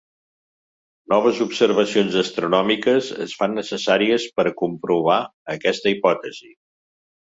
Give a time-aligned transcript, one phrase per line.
[1.13, 5.23] Noves observacions astronòmiques es fan necessàries per a comprovar
[5.59, 6.57] aquesta hipòtesi.